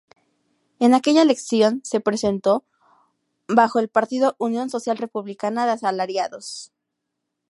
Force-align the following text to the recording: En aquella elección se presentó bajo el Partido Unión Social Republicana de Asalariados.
En 0.79 0.95
aquella 0.95 1.21
elección 1.21 1.81
se 1.83 1.99
presentó 1.99 2.65
bajo 3.47 3.77
el 3.77 3.87
Partido 3.87 4.33
Unión 4.39 4.71
Social 4.71 4.97
Republicana 4.97 5.67
de 5.67 5.73
Asalariados. 5.73 6.71